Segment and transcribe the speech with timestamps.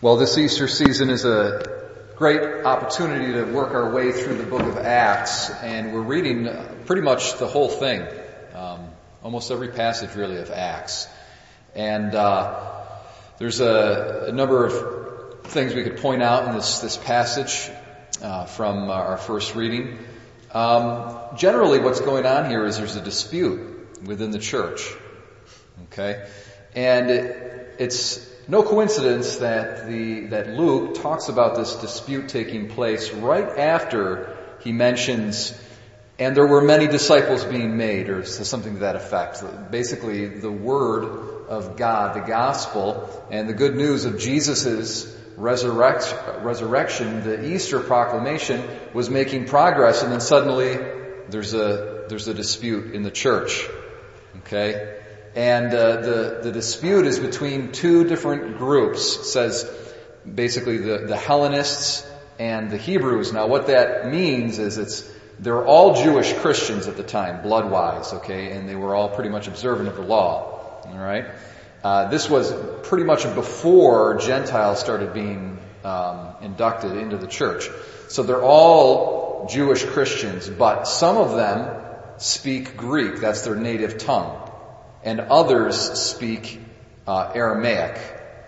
[0.00, 4.62] Well, this Easter season is a great opportunity to work our way through the book
[4.62, 6.48] of Acts, and we're reading
[6.86, 8.06] pretty much the whole thing,
[8.54, 8.90] um,
[9.24, 11.08] almost every passage really of Acts.
[11.74, 12.76] And uh,
[13.38, 17.68] there's a, a, number of things we could point out in this this passage
[18.22, 19.98] uh, from our first reading.
[20.52, 24.94] Um, generally, what's going on here is there's a dispute within the church.
[25.90, 26.24] Okay,
[26.76, 33.12] and it, it's no coincidence that the, that Luke talks about this dispute taking place
[33.12, 35.52] right after he mentions,
[36.18, 39.44] and there were many disciples being made, or something to that effect.
[39.70, 41.04] Basically, the word
[41.48, 48.66] of God, the gospel, and the good news of Jesus' resurrect, resurrection, the Easter proclamation,
[48.94, 50.78] was making progress, and then suddenly
[51.28, 53.68] there's a, there's a dispute in the church.
[54.38, 54.98] Okay?
[55.38, 59.30] And uh, the, the dispute is between two different groups.
[59.32, 59.70] Says
[60.34, 62.04] basically the, the Hellenists
[62.40, 63.32] and the Hebrews.
[63.32, 68.50] Now what that means is it's, they're all Jewish Christians at the time, blood-wise, okay,
[68.50, 71.26] and they were all pretty much observant of the law, alright?
[71.84, 72.52] Uh, this was
[72.88, 77.68] pretty much before Gentiles started being um, inducted into the church.
[78.08, 81.80] So they're all Jewish Christians, but some of them
[82.16, 83.20] speak Greek.
[83.20, 84.47] That's their native tongue
[85.08, 86.60] and others speak
[87.06, 87.98] uh, Aramaic,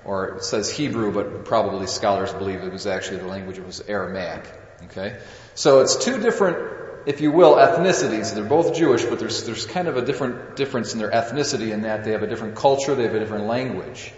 [0.04, 4.44] or it says Hebrew, but probably scholars believe it was actually the language was Aramaic.
[4.84, 5.18] Okay,
[5.54, 6.58] so it's two different,
[7.06, 8.34] if you will, ethnicities.
[8.34, 11.82] They're both Jewish, but there's there's kind of a different difference in their ethnicity in
[11.82, 14.12] that they have a different culture, they have a different language,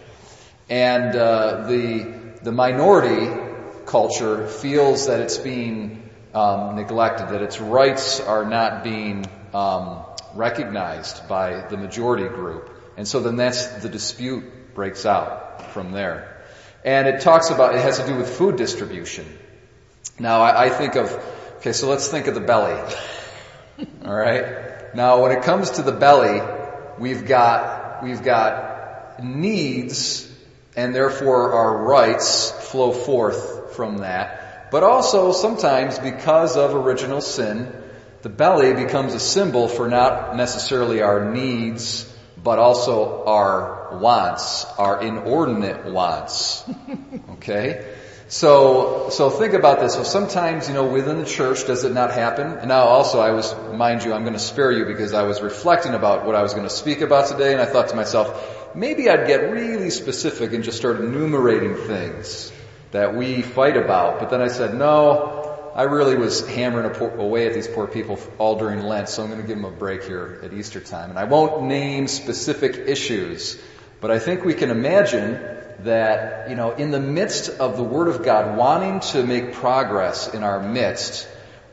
[0.69, 3.31] and uh, the the minority
[3.87, 10.03] culture feels that it's being um, neglected, that its rights are not being um,
[10.35, 12.71] recognized by the majority group.
[12.97, 16.43] And so then that's the dispute breaks out from there.
[16.85, 19.27] And it talks about, it has to do with food distribution.
[20.19, 21.11] Now I, I think of,
[21.59, 22.81] okay, so let's think of the belly.
[24.05, 24.95] Alright?
[24.95, 26.41] Now when it comes to the belly,
[26.99, 30.29] we've got, we've got needs
[30.77, 34.71] and therefore our rights flow forth from that.
[34.71, 37.73] But also sometimes because of original sin,
[38.23, 42.09] the belly becomes a symbol for not necessarily our needs,
[42.43, 46.65] but also our wants, our inordinate wants.
[47.43, 47.85] Okay?
[48.29, 49.95] So, so think about this.
[49.95, 52.47] So sometimes, you know, within the church, does it not happen?
[52.47, 55.43] And now also I was, mind you, I'm going to spare you because I was
[55.43, 58.75] reflecting about what I was going to speak about today and I thought to myself,
[58.75, 62.51] maybe I'd get really specific and just start enumerating things
[62.93, 64.21] that we fight about.
[64.21, 65.42] But then I said, no,
[65.75, 69.41] I really was hammering away at these poor people all during Lent, so I'm going
[69.41, 71.09] to give them a break here at Easter time.
[71.09, 73.59] And I won't name specific issues,
[74.01, 75.41] but I think we can imagine
[75.81, 80.33] that, you know, in the midst of the Word of God wanting to make progress
[80.35, 81.27] in our midst,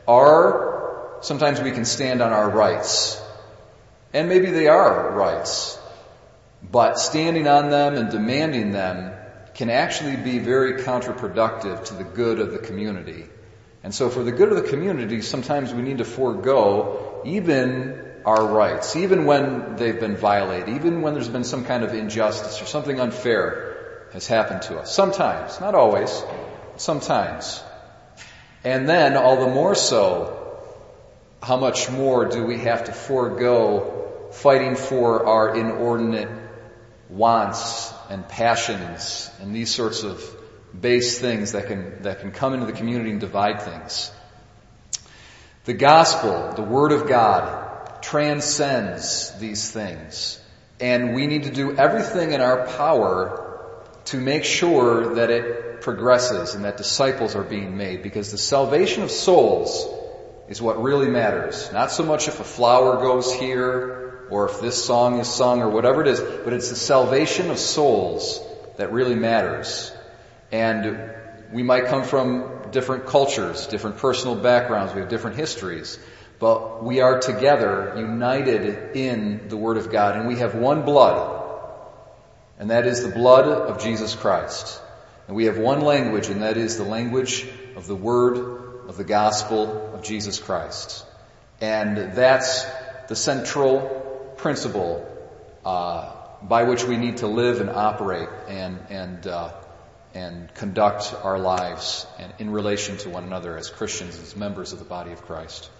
[0.08, 3.22] are, sometimes we can stand on our rights.
[4.14, 5.78] And maybe they are rights.
[6.62, 9.12] But standing on them and demanding them
[9.54, 13.26] can actually be very counterproductive to the good of the community.
[13.82, 18.46] And so for the good of the community, sometimes we need to forego even our
[18.46, 22.66] rights, even when they've been violated, even when there's been some kind of injustice or
[22.66, 24.94] something unfair has happened to us.
[24.94, 26.22] Sometimes, not always,
[26.76, 27.62] sometimes.
[28.64, 30.58] And then, all the more so,
[31.42, 36.28] how much more do we have to forego fighting for our inordinate
[37.08, 40.22] wants and passions and these sorts of
[40.78, 44.10] base things that can, that can come into the community and divide things.
[45.64, 50.40] The gospel, the word of God, transcends these things.
[50.80, 56.54] And we need to do everything in our power to make sure that it progresses
[56.54, 59.86] and that disciples are being made because the salvation of souls
[60.48, 61.70] is what really matters.
[61.72, 65.68] Not so much if a flower goes here or if this song is sung or
[65.68, 68.40] whatever it is, but it's the salvation of souls
[68.76, 69.92] that really matters.
[70.52, 71.12] And
[71.52, 75.98] we might come from different cultures, different personal backgrounds, we have different histories,
[76.38, 81.38] but we are together, united in the Word of God, and we have one blood,
[82.58, 84.80] and that is the blood of Jesus Christ.
[85.26, 89.04] And we have one language, and that is the language of the Word of the
[89.04, 91.04] Gospel of Jesus Christ.
[91.60, 92.64] And that's
[93.08, 95.06] the central principle
[95.64, 96.12] uh,
[96.42, 99.52] by which we need to live and operate and, and uh,
[100.14, 102.06] and conduct our lives
[102.38, 105.70] in relation to one another as Christians, as members of the body of Christ.